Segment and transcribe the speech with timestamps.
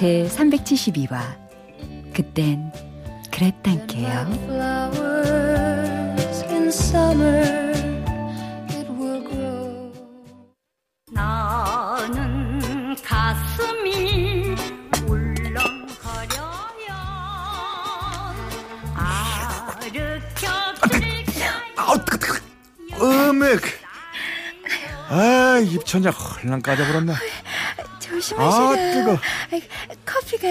[0.00, 1.20] 제 372화.
[2.14, 2.72] 그땐
[3.30, 4.08] 그랬단게요.
[11.12, 14.54] 나는 가슴이
[15.06, 15.58] 울렁거려요.
[18.96, 20.48] 아르켜
[23.02, 23.60] 음액
[25.10, 27.12] 아 입천장 헐랑 까져버렸네
[28.20, 28.64] 조심하시라.
[28.64, 29.18] 아, 뜨거.
[30.04, 30.48] 커피가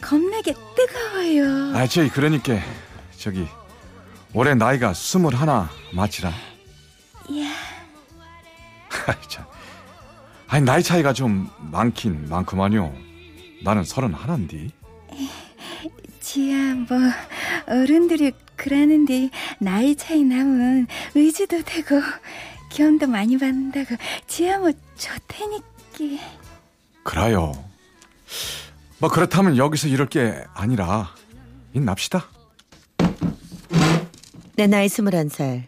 [0.00, 1.76] 겁나게 뜨거워요.
[1.76, 2.60] 아 저기 그러니까
[3.18, 3.46] 저기
[4.34, 6.34] 올해 나이가 스물 하나 맞지라 야,
[9.06, 9.44] 아이, 참.
[10.48, 12.92] 아니 나이 차이가 좀 많긴 많구만요
[13.62, 14.68] 나는 서른 하나인데
[16.20, 16.98] 지야 뭐
[17.66, 22.00] 어른들이 그러는데 나이 차이 나면 의지도 되고
[22.70, 26.41] 기운도 많이 받는다고 지야 뭐 좋다니까.
[27.04, 27.52] 그래요
[28.98, 31.10] 뭐 그렇다면 여기서 이럴 게 아니라
[31.74, 32.26] 인납시다
[34.54, 35.66] 내 나이 스물한 살.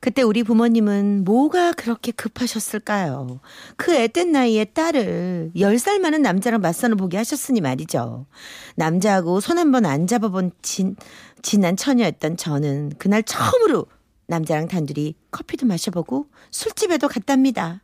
[0.00, 3.38] 그때 우리 부모님은 뭐가 그렇게 급하셨을까요?
[3.76, 8.26] 그 애된 나이에 딸을 열 살 많은 남자랑 맞서는 보게 하셨으니 말이죠.
[8.74, 10.96] 남자하고 손 한 번 안 잡아본 진,
[11.42, 13.86] 진한 처녀였던 저는 그날 처음으로
[14.26, 17.80] 남자랑 단둘이 커피도 마셔보고 술집에도 갔답니다.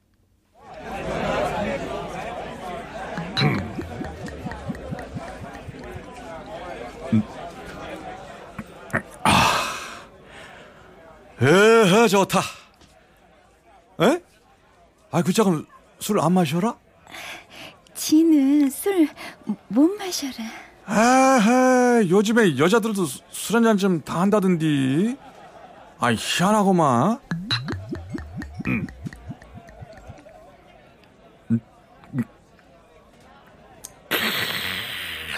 [11.43, 12.41] 에 좋다
[14.01, 14.23] 에?
[15.11, 15.67] 아그 잠깐
[15.99, 16.75] 술안 마셔라?
[17.95, 19.09] 지는 술
[19.69, 20.35] 못 마셔라.
[20.87, 25.17] 아하 요즘에 여자들도 술 한잔좀다 한다던디
[25.99, 27.19] 아이 희한하고만
[28.67, 28.87] 음.
[31.51, 31.61] 음.
[32.15, 32.23] 음.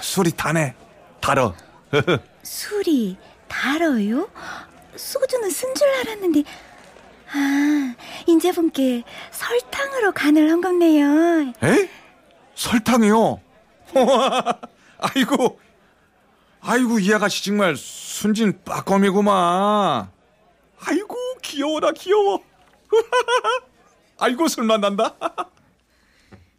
[0.01, 0.75] 술이 다네
[1.21, 1.55] 달어
[2.43, 3.17] 술이
[3.49, 4.29] 달아요?
[5.07, 6.45] 소주는 쓴 줄 알았는데
[7.35, 7.95] 아
[8.27, 11.53] 인제 분께 설탕으로 간을 한 겁네요.
[11.63, 11.91] 에?
[12.55, 13.41] 설탕이요?
[14.99, 15.61] 아이고,
[16.61, 20.11] 아이고 이 아가씨 정말 순진 빠껌이구만.
[20.85, 22.41] 아이고 귀여워라 귀여워.
[24.19, 25.15] 아이고 술만 난다.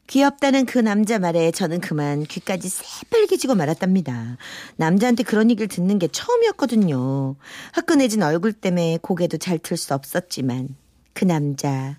[0.08, 4.38] 귀엽다는 그 남자 말에 저는 그만 귀까지 새빨개지고 말았답니다.
[4.76, 7.36] 남자한테 그런 얘기를 듣는 게 처음이었거든요.
[7.72, 10.76] 화끈해진 얼굴 때문에 고개도 잘틀수 없었지만
[11.14, 11.98] 그 남자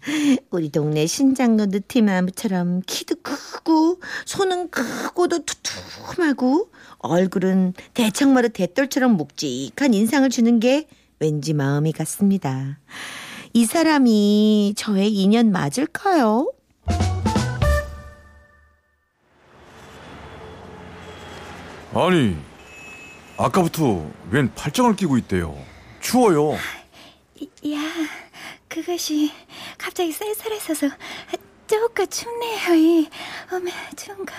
[0.50, 10.60] 우리 동네 신장로 느티나무처럼 키도 크고 손은 크고도 투툼하고 얼굴은 대청마루 대돌처럼 묵직한 인상을 주는
[10.60, 10.88] 게
[11.20, 12.78] 왠지 마음이 갔습니다.
[13.52, 16.52] 이 사람이 저의 인연 맞을까요?
[21.94, 22.36] 아니
[23.36, 25.56] 아까부터 웬 팔짱을 끼고 있대요.
[26.00, 26.54] 추워요.
[26.54, 27.78] 야
[28.68, 29.32] 그것이
[29.78, 30.88] 갑자기 쌀쌀해 서서
[31.68, 32.74] 쪼까 춥네요.
[32.74, 33.08] 이.
[33.52, 34.34] 어메 추운가.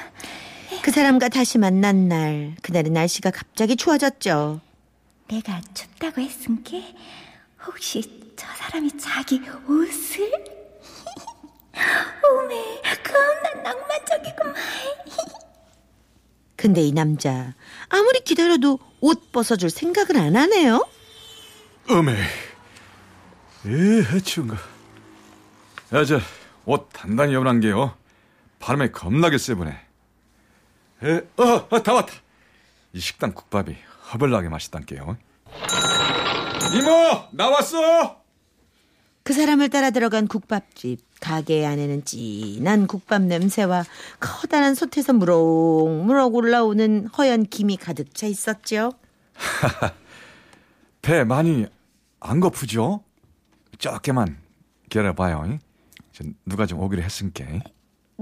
[0.81, 4.59] 그 사람과 다시 만난 날, 그날은 날씨가 갑자기 추워졌죠.
[5.29, 6.93] 내가 춥다고 했은 게
[7.65, 10.29] 혹시 저 사람이 자기 옷을?
[11.73, 14.55] 오메 겁나 낭만적이구만.
[16.65, 17.53] 근데 이 남자,
[17.89, 20.83] 아무리 기다려도 옷 벗어줄 생각을 안 하네요?
[21.87, 22.11] 어메.
[23.67, 24.57] 에 추운가.
[25.93, 26.19] 야저
[26.65, 27.95] 옷 단단히 여분한 게요.
[28.57, 29.79] 바람에 겁나게 세부네.
[31.03, 32.11] 에, 어, 어, 다 왔다.
[32.93, 33.75] 이 식당 국밥이
[34.11, 35.17] 허벌나게 맛있단게요.
[36.73, 38.24] 이모 나왔어.
[39.25, 41.03] 그 사람을 따라 들어간 국밥집.
[41.19, 43.83] 가게 안에는 진한 국밥 냄새와
[44.19, 48.91] 커다란 솥에서 무럭무럭 올라오는 허연 김이 가득 차 있었죠.
[51.01, 51.65] 배 많이
[52.19, 53.03] 안 고프죠?
[53.79, 54.37] 적게만
[54.89, 55.57] 기다려봐요.
[56.11, 57.45] 저 누가 좀 오기로 했으니까.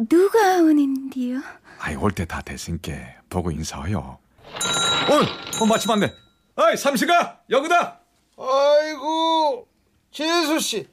[0.08, 1.42] 누가 오는디요?
[1.80, 2.94] 아이 올 때 다 됐으니까
[3.30, 3.98] 보고 인사해요.
[4.00, 6.14] 어, 어 마침 왔네.
[6.56, 8.00] 아이 삼시가 여기다.
[8.38, 9.68] 아이고
[10.14, 10.88] 재수 씨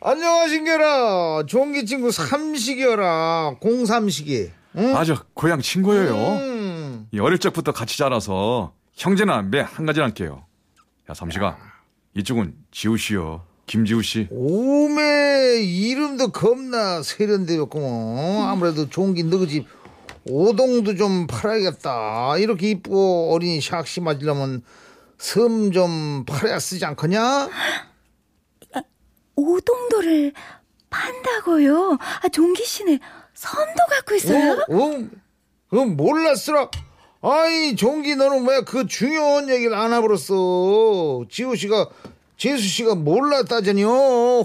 [0.00, 4.96] 안녕하신게라 종기 친구 삼식이여라 공삼식이 응?
[4.96, 6.14] 아저 고향 친구예요.
[6.14, 10.46] 음, 이 어릴 적부터 같이 자라서 형제나 매한 가지 할게요.
[11.10, 11.58] 야 삼시가
[12.16, 13.44] 이쪽은 지우 씨요.
[13.66, 14.28] 김지우 씨.
[14.30, 19.66] 오메 이름도 겁나 세련되었구먼 아무래도 종기 너희 집
[20.24, 24.62] 오동도 좀 팔아야겠다 이렇게 이쁘고 어린이 샥시 맞으려면
[25.18, 27.50] 섬 좀 팔아야 쓰지 않겠냐?
[29.42, 30.32] 오동도를
[30.90, 31.98] 판다고요?
[32.22, 32.98] 아, 종기 씨는
[33.34, 34.52] 선도 갖고 있어요?
[34.68, 34.74] 어?
[34.76, 35.78] 어?
[35.78, 36.68] 어 몰랐으라
[37.22, 41.88] 아이 종기 너는 왜 그 중요한 얘기를 안 해버렸어 지우 씨가
[42.36, 43.88] 재수 씨가 몰랐다잖여.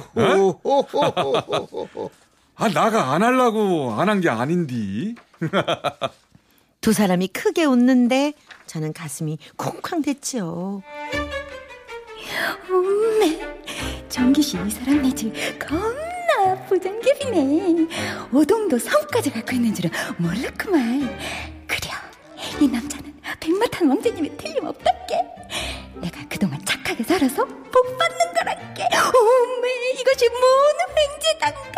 [2.60, 5.16] 아 나가 안 하려고 안 한 게 아닌디.
[6.82, 8.34] 두 사람이 크게 웃는데
[8.68, 10.82] 저는 가슴이 쿵쾅댔지요.
[12.70, 13.40] 엄매
[14.10, 17.88] 정기 씨 이 사람 내지 겁나 부장급이네
[18.32, 21.02] 오동도 성까지 갖고 있는 줄은 몰랐구만
[21.68, 21.92] 그려
[22.60, 25.16] 이 남자는 백마탄 왕자님이 틀림없단게
[26.02, 29.70] 내가 그동안 착하게 살아서 복 받는 거란게 엄매
[30.00, 30.44] 이것이 뭔
[30.98, 31.78] 횡재단가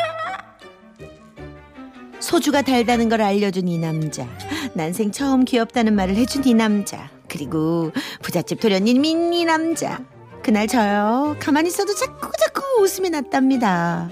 [2.20, 4.28] 소주가 달다는 걸 알려준 이 남자.
[4.76, 7.10] 난생 처음 귀엽다는 말을 해준 이 남자.
[7.30, 7.92] 그리고
[8.22, 10.00] 부잣집 도련님인 이 남자.
[10.44, 11.36] 그날 저요.
[11.40, 14.10] 가만히 있어도 자꾸 자꾸 웃음이 났답니다.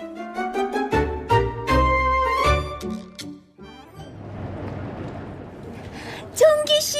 [6.36, 6.98] 정기 씨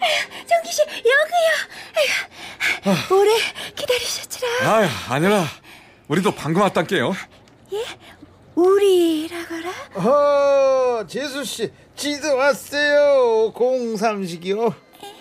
[0.00, 1.50] 아휴, 정기 씨 여기요
[2.86, 3.30] 아휴, 오래
[3.76, 5.44] 기다리셨지라 아 아니라
[6.08, 7.14] 우리도 방금 왔단게요.
[8.54, 13.52] 우리라거라 어, 재수 씨, 지도 왔어요.
[13.52, 14.74] 공삼식이요.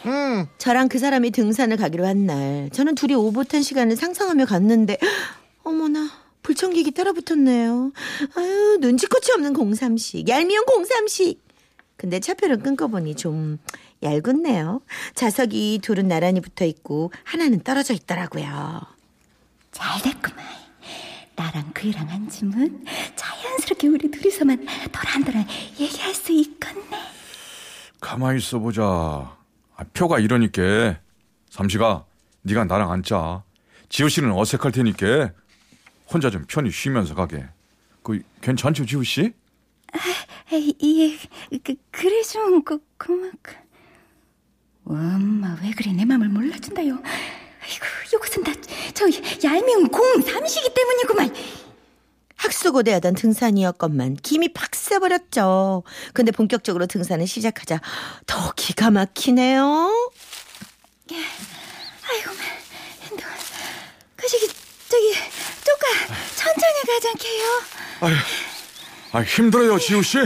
[0.05, 4.97] 음, 저랑 그 사람이 등산을 가기로 한 날, 저는 둘이 오붓한 시간을 상상하며 갔는데,
[5.63, 6.09] 어머나,
[6.41, 7.91] 불청객이 따라붙었네요.
[8.35, 11.39] 아유, 눈치코치 없는 공삼식, 얄미운 공삼식.
[11.97, 13.59] 근데 차표를 끊고보니 좀
[14.01, 14.81] 얄궂네요.
[15.13, 18.81] 좌석이 둘은 나란히 붙어 있고, 하나는 떨어져 있더라고요.
[19.71, 20.43] 잘 됐구만.
[21.35, 25.47] 나랑 그이랑 앉으면 자연스럽게 우리 둘이서만 도란도란
[25.79, 26.97] 얘기할 수 있겠네.
[27.99, 29.40] 가만히 있어 보자.
[29.81, 30.99] 아, 표가 이러니까
[31.49, 32.05] 삼시가
[32.43, 33.43] 네가 나랑 앉자.
[33.89, 35.31] 지우 씨는 어색할 테니까
[36.07, 37.43] 혼자 좀 편히 쉬면서 가게.
[38.03, 39.33] 그 괜찮죠 지우 씨?
[40.53, 40.75] 에이,
[41.51, 43.51] 예, 그, 그래 좀 고, 고맙고.
[44.85, 46.93] 엄마 왜 그래 내 맘을 몰라준다요.
[46.93, 48.51] 아이고 이것은 다
[48.93, 49.05] 저
[49.43, 51.33] 얄미운 공 삼시기 때문이구만.
[52.45, 55.83] 학수고대하던 등산이었건만 김이 팍 새버렸죠.
[56.13, 57.79] 근데 본격적으로 등산을 시작하자
[58.25, 59.91] 더 기가 막히네요.
[61.11, 62.31] 아이고
[63.11, 63.17] 너,
[64.15, 64.47] 그 저기
[64.89, 65.13] 저기
[65.63, 67.61] 쪼까 천천히 가자케요.
[68.01, 68.15] 아유,
[69.11, 70.17] 아 힘들어요 지우 씨.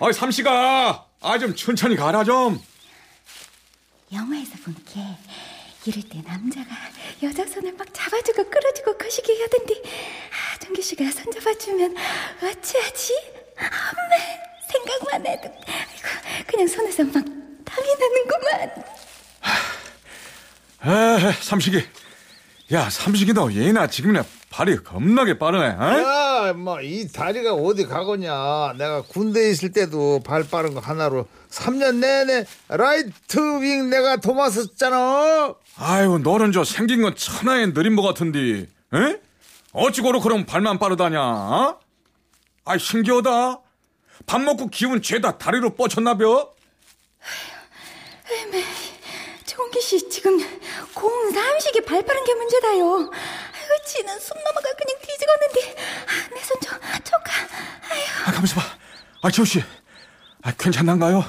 [0.00, 2.62] 아 삼시가 아 좀 천천히 가라 좀.
[4.12, 5.00] 영화에서 본 게
[5.86, 6.68] 이럴 때 남자가
[7.22, 9.74] 여자 손을 막 잡아주고 끌어주고 거시기 하던데
[10.64, 11.94] 아, 정규 씨가 손 잡아주면
[12.42, 13.12] 어찌하지?
[13.58, 14.16] 엄마
[14.72, 17.12] 생각만 해도 아이고 그냥 손에서 막
[17.64, 18.84] 땀이 나는구만
[20.86, 21.84] 에 삼식이.
[22.72, 25.66] 야 삼식이 너 얘나 지금이나 발이 겁나게 빠르네.
[25.66, 26.48] 어?
[26.48, 28.74] 야, 뭐, 이 다리가 어디 가거냐.
[28.78, 35.54] 내가 군대에 있을 때도 발 빠른 거 하나로 3년 내내 라이트 윙 내가 도맡았잖아.
[35.76, 38.66] 아유 너는 저 생긴 건 천하의 느림보 같은데.
[38.94, 39.20] 에?
[39.74, 41.20] 어찌고로 그럼 발만 빠르다냐?
[41.20, 41.80] 어?
[42.64, 43.60] 아 신기하다.
[44.26, 46.54] 밥 먹고 기운 죄다 다리로 뻗쳤나벼?
[49.44, 50.38] 정규 씨 지금
[50.94, 56.70] 공 삼식이 발 빠른 게 문제다요 아이고 지는 숨 넘어가 그냥 뒤지겠는데 아, 내손좀
[57.04, 57.32] 줘가
[57.90, 58.66] 아이고 아, 가만있어 봐.
[59.22, 59.62] 아, 지호 씨.
[60.42, 61.24] 아, 괜찮난가요?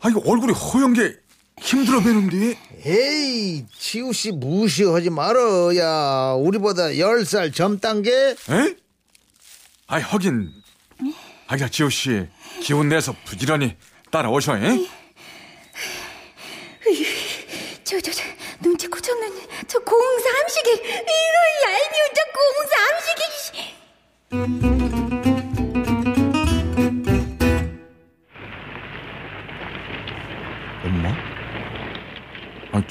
[0.00, 1.16] 아, 이거 얼굴이 허연 게
[1.60, 2.58] 힘들어 보이는데.
[2.84, 5.74] 에이, 지우 씨 무시하지 말어.
[5.76, 8.10] 야, 우리보다 10살 젊단 게.
[8.12, 8.36] 에?
[9.86, 10.50] 아이, 하긴.
[11.48, 12.26] 아, 야, 지호씨.
[12.60, 13.76] 기운 내서 부지런히
[14.10, 14.86] 따라오셔, 에?
[17.84, 18.22] 저, 저, 저,
[18.60, 19.28] 눈치 고쳤는
[19.68, 20.82] 저 공삼식이, 이거
[21.64, 22.22] 얄미운 저
[24.32, 25.05] 공삼식이.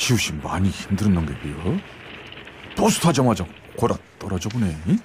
[0.05, 1.79] 아, 지호씨 많이 힘들었는 게 비요?
[2.77, 3.43] 버스 타자마자
[3.75, 4.77] 골아 떨어져 보네.
[4.87, 4.99] 응?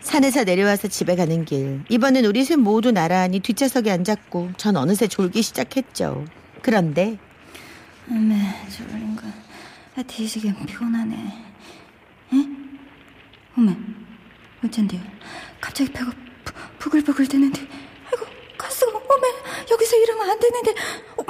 [0.00, 1.84] 산에서 내려와서 집에 가는 길.
[1.88, 6.24] 이번엔 우리 셋 모두 나란히 뒷좌석에 앉았고 전 어느새 졸기 시작했죠.
[6.60, 7.18] 그런데
[8.10, 8.34] 어메,
[8.70, 9.28] 저런가.
[9.96, 11.14] 아, 뒤지게 피곤하네.
[12.34, 12.36] 에?
[13.56, 13.76] 어메,
[14.64, 15.00] 어쩐데요?
[15.60, 16.10] 갑자기 배가
[16.44, 17.60] 부, 부글부글 되는데.
[18.10, 18.26] 아이고,
[18.58, 19.28] 가스가, 어메,
[19.70, 20.74] 여기서 이러면 안 되는데.
[21.16, 21.24] 어,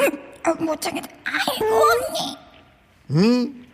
[0.44, 1.08] 아, 못 참겠다.
[1.24, 2.45] 아이고 언니.
[3.10, 3.66] 응?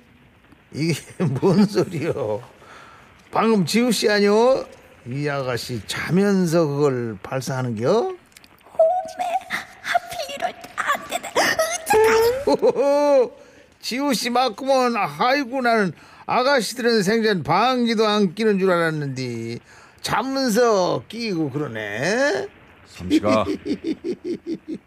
[0.73, 0.95] 이게
[1.41, 2.43] 뭔 소리요?
[3.31, 4.67] 방금 지우 씨 아니요?
[5.07, 8.15] 이 아가씨 자면서 그걸 발사하는겨?
[9.81, 11.31] 하필 이럴 때안 되네.
[12.47, 13.37] 호호호,
[13.81, 14.95] 지우 씨 맞구먼.
[14.97, 15.93] 아이고 나는
[16.27, 19.59] 아가씨들은 생전 방귀도 안 끼는 줄 알았는데
[20.03, 22.49] 자면서 끼고 그러네.
[22.87, 23.47] 삼시가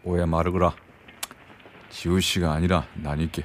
[0.04, 0.74] 오해 마르거라.
[1.90, 3.44] 지우 씨가 아니라 나니께.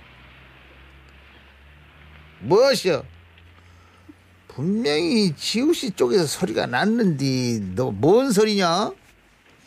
[2.42, 3.04] 무엇이여?
[4.48, 8.92] 분명히 지우 씨 쪽에서 소리가 났는데 너 뭔 소리냐?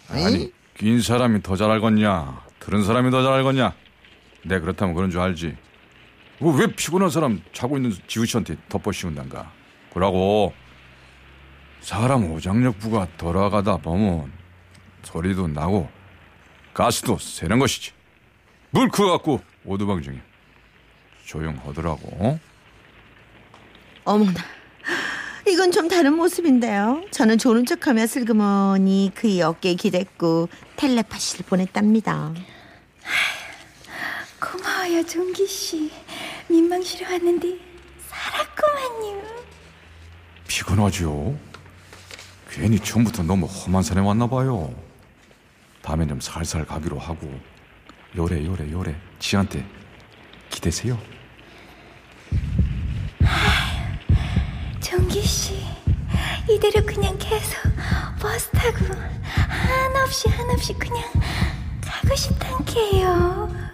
[0.08, 2.42] 아니 낀 사람이 더 잘 알겠냐?
[2.60, 3.74] 들은 사람이 더 잘 알겠냐?
[4.44, 5.56] 내 그렇다면 그런 줄 알지.
[6.38, 9.50] 그왜 피곤한 사람 자고 있는 지우 씨한테 덮어 씌운단가?
[9.94, 10.52] 그러고
[11.80, 14.30] 사람 오장력부가 돌아가다 보면
[15.04, 15.88] 소리도 나고
[16.74, 17.92] 가스도 새는 것이지.
[18.70, 20.20] 물 크어 갖고 오두방 중에
[21.24, 22.38] 조용하더라고.
[24.04, 24.12] 어?
[24.12, 24.42] 어머나.
[25.46, 27.04] 이건 좀 다른 모습인데요.
[27.10, 32.32] 저는 조는 척하며 슬그머니 그의 어깨에 기댔고 텔레파시를 보냈답니다.
[34.40, 35.90] 고마워요 종기 씨.
[36.48, 37.58] 민망시러 왔는데
[38.08, 39.22] 살았구만요.
[40.48, 41.38] 피곤하지요?
[42.50, 44.74] 괜히 처음부터 너무 험한 산에 왔나 봐요.
[45.82, 47.28] 다음엔 좀 살살 가기로 하고
[48.16, 49.66] 요래 요래 요래 지한테
[50.48, 50.98] 기대세요.
[54.94, 55.54] 종기 씨.
[56.48, 57.56] 이대로 그냥 계속
[58.20, 58.78] 버스 타고
[59.48, 61.02] 한없이 한없이 그냥
[61.84, 63.64] 가고 싶단게요.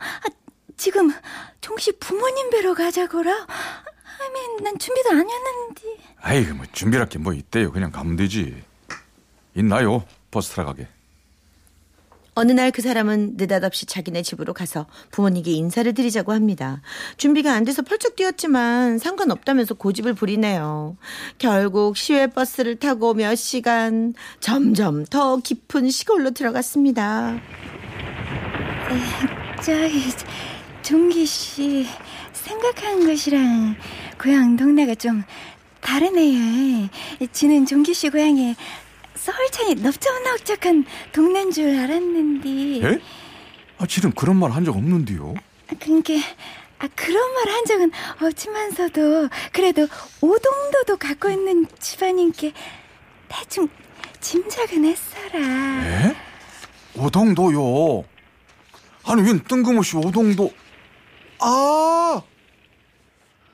[0.00, 0.28] 아,
[0.76, 1.10] 지금
[1.60, 3.30] 종씨 부모님 뵈러 가자고라?
[3.32, 5.47] 하면 난 준비도 안 했는데.
[6.28, 7.72] 아이 뭐 준비할 게 뭐 있대요.
[7.72, 8.62] 그냥 가면 되지.
[9.54, 10.04] 있나요?
[10.30, 10.86] 버스 타러 가게.
[12.34, 16.82] 어느 날 그 사람은 느닷없이 자기네 집으로 가서 부모님께 인사를 드리자고 합니다.
[17.16, 20.96] 준비가 안 돼서 펄쩍 뛰었지만 상관없다면서 고집을 부리네요.
[21.38, 27.40] 결국 시외 버스를 타고 몇 시간 점점 더 깊은 시골로 들어갔습니다.
[29.64, 30.04] 저기
[30.82, 31.86] 종기 씨
[32.32, 33.74] 생각한 것이랑
[34.22, 35.24] 고향 동네가 좀
[35.80, 36.88] 다르네요.
[37.32, 38.54] 지는 종기 씨 고향에
[39.14, 43.00] 서울창이 넓적넓적한 동네인 줄 알았는데 예?
[43.78, 45.34] 아, 지금 그런 말 한 적 없는데요.
[45.80, 46.14] 그러니까
[46.78, 47.90] 아, 그런 말 한 적은
[48.22, 49.88] 없지만서도 그래도
[50.20, 52.52] 오동도도 갖고 있는 집안인께
[53.28, 53.68] 대충
[54.20, 55.38] 짐작은 했어라.
[55.84, 56.16] 예?
[56.96, 58.04] 오동도요.
[59.04, 60.52] 아니 웬 뜬금없이 오동도?
[61.40, 62.20] 아,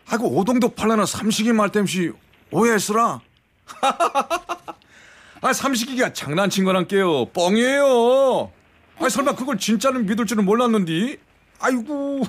[0.09, 2.13] 아이고 오동도 팔라는 삼식이 말 땜시
[2.51, 3.21] 오해했으라.
[5.41, 7.27] 아 삼식이가 장난친 거란께요.
[7.27, 8.51] 뻥이에요.
[8.99, 11.19] 아 설마 그걸 진짜는 믿을 줄은 몰랐는디.
[11.61, 12.23] 아이고,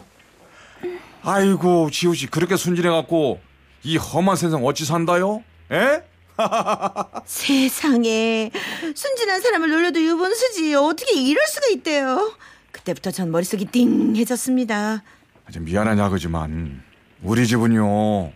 [1.21, 3.39] 아이고 지호 씨 그렇게 순진해 갖고
[3.83, 5.43] 이 험한 세상 어찌 산다요?
[5.71, 6.03] 에?
[7.25, 8.51] 세상에
[8.93, 12.33] 순진한 사람을 놀려도 유분수지 어떻게 이럴 수가 있대요.
[12.71, 15.03] 그때부터 전 머릿속이 띵해졌습니다.
[15.47, 16.83] 아주 미안한 야그지만
[17.25, 18.31] 우리 집은요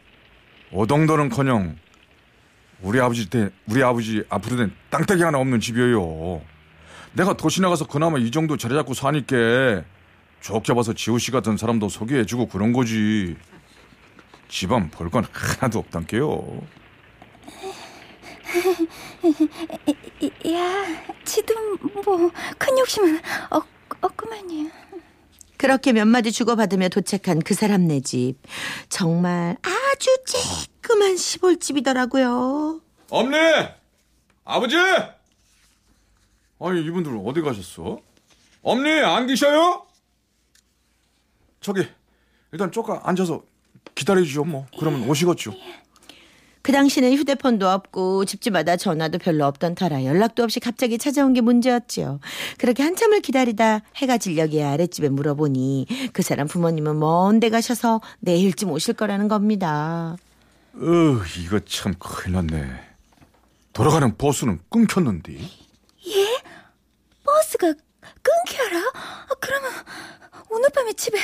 [0.72, 1.78] 오동도는커녕
[2.82, 6.42] 우리 아버지 때 우리 아버지 앞으로 된 땅떼기 하나 없는 집이에요.
[7.14, 9.84] 내가 도시 나가서 그나마 이 정도 자리 잡고 사니까
[10.42, 13.36] 좋게 봐서 지호 씨 같은 사람도 소개해주고 그런 거지.
[14.48, 16.62] 집안 볼 건 하나도 없단게요.
[20.22, 20.86] 이- 야,
[21.24, 21.54] 지도
[22.04, 23.20] 뭐 큰 욕심은
[23.52, 23.66] 없,
[24.02, 24.70] 없구만요.
[25.60, 28.36] 그렇게 몇 마디 주고받으며 도착한 그 사람 네 집.
[28.88, 32.80] 정말 아주 쬐끄만 시골집이더라고요.
[33.10, 33.36] 엄니,
[34.46, 34.78] 아버지.
[36.62, 38.00] 아니 이분들 어디 가셨어?
[38.62, 39.86] 엄니 안 계셔요?
[41.60, 41.86] 저기
[42.54, 43.44] 일단 쪼까 앉아서
[43.96, 44.66] 기다려주죠 뭐.
[44.80, 45.54] 그러면 오시겠죠.
[46.62, 52.20] 그 당시는 휴대폰도 없고 집집마다 전화도 별로 없던 터라 연락도 없이 갑자기 찾아온 게 문제였지요.
[52.58, 59.28] 그렇게 한참을 기다리다 해가 질녘이야 아랫집에 물어보니 그 사람 부모님은 먼데 가셔서 내일쯤 오실 거라는
[59.28, 60.18] 겁니다.
[60.74, 62.90] 어, 이거 참 큰일 났네.
[63.74, 65.38] 돌아가는 버스는 끊겼는데.
[67.24, 67.74] 버스가
[68.22, 68.80] 끊겨라?
[68.94, 69.72] 아, 그러면
[70.50, 71.18] 오늘 밤에 집에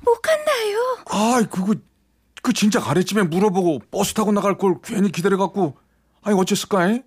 [0.00, 0.98] 못 간다요.
[1.06, 1.74] 아, 그거
[2.44, 5.78] 그 진짜 아랫집에 물어보고 버스 타고 나갈 걸 괜히 기다려갖고.
[6.22, 6.90] 아니 어쨌을까?
[6.90, 7.02] 이?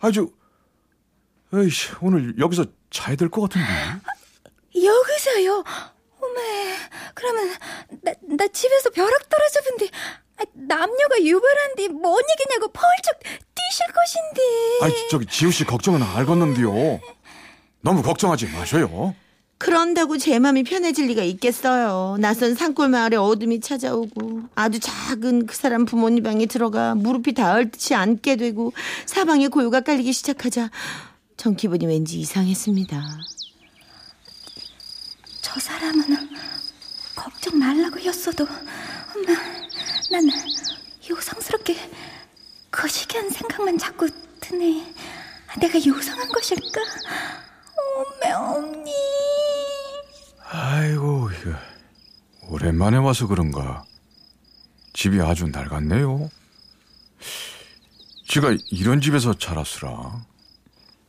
[0.00, 0.26] 아이 저,
[1.52, 3.68] 에이씨 오늘 여기서 자야 될 것 같은데.
[4.74, 5.62] 여기서요?
[6.22, 6.76] 어메,
[7.14, 7.54] 그러면
[8.02, 9.88] 나, 나 집에서 벼락 떨어져 본데
[10.38, 14.84] 아, 남녀가 유별한데 뭔 얘기냐고 펄쩍 뛰실 것인데.
[14.84, 16.98] 아이 저기 지우 씨 걱정은 알겠는데요.
[17.82, 19.14] 너무 걱정하지 마셔요.
[19.60, 22.16] 그런다고 제 맘이 편해질 리가 있겠어요.
[22.18, 27.94] 낯선 산골 마을에 어둠이 찾아오고 아주 작은 그 사람 부모님 방에 들어가 무릎이 닿을 듯이
[27.94, 28.72] 앉게 되고
[29.04, 30.70] 사방에 고요가 깔리기 시작하자
[31.36, 33.02] 전 기분이 왠지 이상했습니다.
[35.42, 36.04] 저 사람은
[37.14, 39.32] 걱정 말라고 했어도 엄마
[40.10, 40.26] 난
[41.10, 41.76] 요상스럽게
[42.70, 44.08] 거시기한 생각만 자꾸
[44.40, 44.94] 드네
[45.58, 46.80] 내가 요상한 것일까?
[48.22, 49.19] 어메 언니
[50.52, 51.30] 아이고
[52.48, 53.84] 오랜만에 와서 그런가
[54.94, 56.28] 집이 아주 낡았네요.
[58.26, 60.24] 지가 이런 집에서 자랐으라.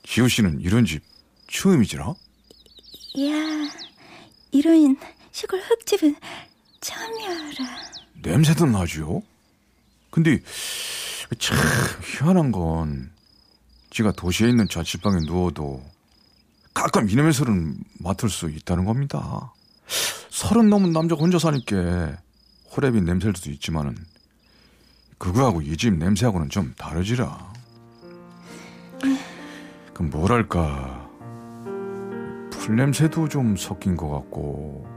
[0.03, 1.01] 지우 씨는 이런 집
[1.49, 2.05] 처음이지라?
[2.09, 2.15] 야
[4.51, 4.95] 이런
[5.31, 6.15] 시골 흙집은
[6.81, 7.81] 처음이어라
[8.21, 9.23] 냄새도 나지요?
[10.11, 10.39] 근데
[11.39, 11.57] 참
[12.03, 13.11] 희한한 건
[13.89, 15.83] 지가 도시에 있는 자취방에 누워도
[16.73, 19.53] 가끔 이놈의 소리는 맡을 수 있다는 겁니다.
[20.29, 22.17] 서른 넘은 남자가 혼자 사니까
[22.71, 23.95] 호랩이 냄새일 수도 있지만은
[25.17, 27.51] 그거하고 이 집 냄새하고는 좀 다르지라.
[29.93, 31.07] 그 뭐랄까
[32.49, 34.87] 풀 냄새도 좀 섞인 것 같고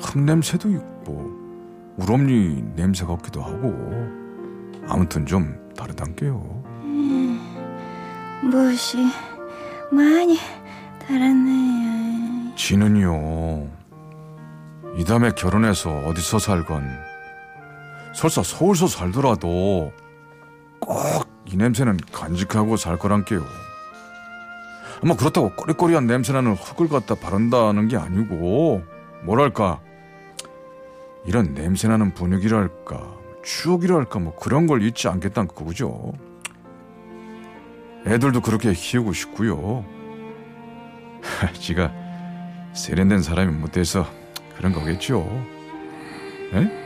[0.00, 1.32] 흙 냄새도 있고
[1.96, 3.72] 우럼니 냄새 같기도 하고
[4.86, 6.62] 아무튼 좀 다르단게요.
[8.42, 8.98] 무엇이
[9.90, 10.38] 많이
[11.06, 13.68] 다르네요 지는요
[14.96, 16.84] 이 다음에 결혼해서 어디서 살건
[18.14, 19.92] 설사 서울서 살더라도
[20.80, 23.44] 꼭 이 냄새는 간직하고 살 거란게요.
[25.02, 28.82] 아마 그렇다고 꼬리꼬리한 냄새나는 흙을 갖다 바른다는 게 아니고
[29.24, 29.80] 뭐랄까
[31.26, 36.12] 이런 냄새나는 분위기랄까 추억이랄까 뭐 그런 걸 잊지 않겠다는 그거죠.
[38.06, 39.84] 애들도 그렇게 키우고 싶고요.
[41.58, 41.92] 지가
[42.72, 44.06] 세련된 사람이 못 돼서
[44.56, 45.44] 그런 거겠죠.
[46.54, 46.84] 에?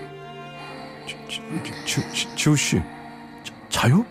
[1.06, 1.42] 지, 지,
[1.84, 2.76] 지, 지, 지우 씨
[3.42, 4.04] 자, 자요?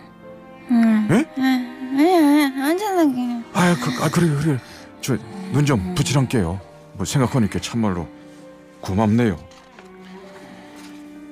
[0.70, 1.24] 응 에?
[1.36, 4.58] 아니 앉아나 그냥 아, 그, 아 그래 그래.
[5.00, 5.16] 저
[5.52, 6.60] 눈좀 붙이란게요.
[6.94, 8.08] 뭐 생각하니까 참말로
[8.80, 9.38] 고맙네요.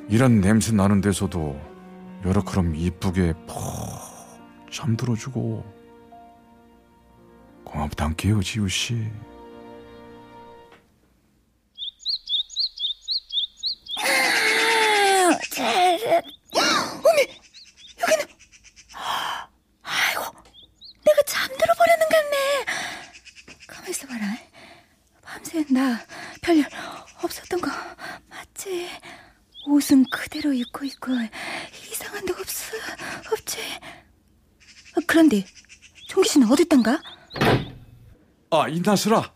[0.09, 1.61] 이런 냄새 나는 데서도
[2.25, 3.57] 여러 그럼 이쁘게 푹
[4.71, 5.76] 잠들어주고
[7.77, 8.95] 고맙단게요, 지우 씨.
[21.05, 22.65] 내가 잠들어 버리는 같네
[23.69, 24.37] 가만 있어봐라
[25.23, 26.01] 밤새 나
[26.43, 26.65] 별일
[27.23, 27.71] 없었던 거
[28.29, 28.89] 맞지?
[29.69, 31.13] 옷은 그대로 입고 있고
[31.93, 32.75] 이상한 데 없어
[33.31, 33.59] 없지?
[34.97, 35.45] 어, 그런데
[36.09, 37.01] 종기 씨는 어딨단가?
[38.51, 39.33] 아, 인나스라.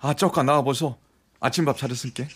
[0.00, 0.96] 아, 쪼까 나와보소.
[1.40, 2.28] 아침밥 차렸을게.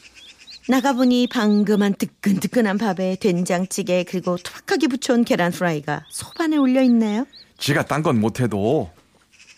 [0.69, 7.27] 나가보니 방금 한 뜨끈뜨끈한 밥에 된장찌개 그리고 투박하게 부쳐온 계란 프라이가 소반에 올려 있네요.
[7.59, 8.91] 지가 딴 건 못해도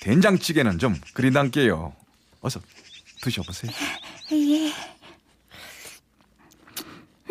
[0.01, 1.95] 된장찌개는 좀 끓이단게요.
[2.41, 2.61] 어서
[3.23, 3.71] 드셔보세요.
[4.33, 4.69] 예.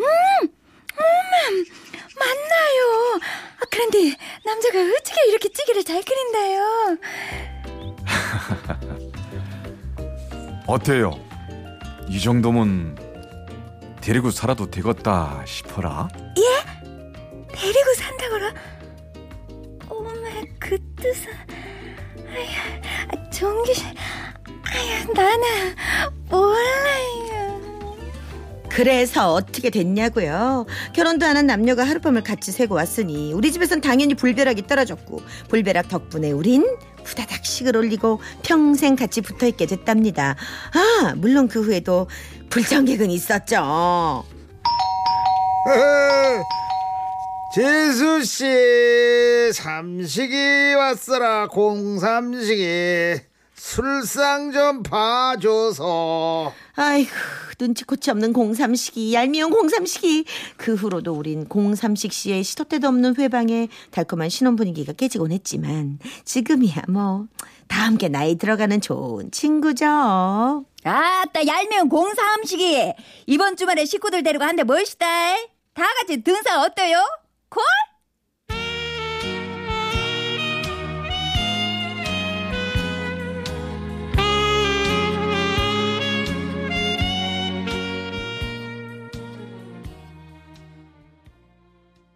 [0.00, 0.04] 음,
[0.42, 1.64] 음,
[2.18, 3.20] 맞나요?
[3.60, 6.96] 아, 그런데 남자가 어떻게 이렇게 찌개를 잘 끓인다요?
[10.66, 11.12] 어때요?
[12.08, 12.98] 이 정도면
[14.00, 16.08] 데리고 살아도 되겠다 싶어라.
[17.52, 18.52] 데리고 산다고라?
[19.88, 21.32] 오메 그 뜻은
[22.28, 22.80] 아야
[23.72, 25.74] 씨 아야 나는
[26.28, 27.23] 몰라요
[28.74, 30.66] 그래서 어떻게 됐냐고요.
[30.94, 36.30] 결혼도 안 한 남녀가 하룻밤을 같이 새고 왔으니 우리 집에선 당연히 불벼락이 떨어졌고 불벼락 덕분에
[36.30, 36.64] 우린
[37.04, 40.36] 후다닥 식을 올리고 평생 같이 붙어있게 됐답니다.
[40.72, 42.06] 아 물론 그 후에도
[42.50, 44.24] 불청객은 있었죠.
[47.54, 53.20] 재수 씨 삼식이 왔어라 공삼식이
[53.68, 56.52] 술상 좀 봐줘서.
[56.76, 57.10] 아이고
[57.58, 60.26] 눈치코치 없는 공삼식이 얄미운 공삼식이.
[60.58, 66.82] 그 후로도 우린 공삼식 씨의 시도 때도 없는 회방에 달콤한 신혼 분위기가 깨지곤 했지만 지금이야
[66.88, 67.26] 뭐
[67.66, 69.86] 다 함께 나이 들어가는 좋은 친구죠.
[70.84, 72.92] 아따 얄미운 공사함식이.
[73.26, 75.06] 이번 주말에 식구들 데리고 한대 멋있다
[75.72, 76.98] 다 같이 등산 어때요?